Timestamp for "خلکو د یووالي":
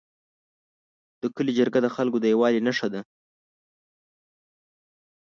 1.95-2.61